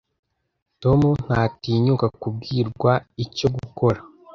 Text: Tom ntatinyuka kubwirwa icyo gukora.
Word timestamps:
Tom 0.81 0.99
ntatinyuka 1.23 2.05
kubwirwa 2.21 2.91
icyo 3.23 3.47
gukora. 3.55 3.99